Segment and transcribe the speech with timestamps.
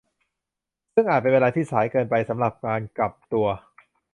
[0.93, 3.47] ซึ่งอาจเป็นเวลาที่สายเกินไปสำหรับการกลับตัว